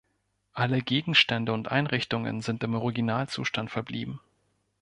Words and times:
Alle 0.53 0.81
Gegenstände 0.81 1.53
und 1.53 1.67
Einrichtungen 1.71 2.41
sind 2.41 2.63
im 2.63 2.73
Originalzustand 2.73 3.69
verblieben. 3.69 4.19